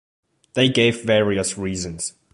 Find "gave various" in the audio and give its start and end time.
0.67-1.59